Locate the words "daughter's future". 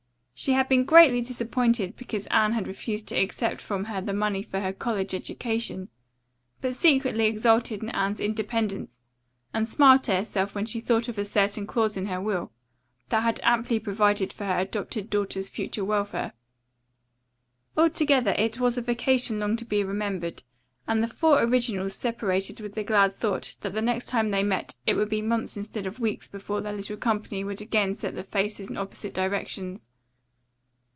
15.11-15.85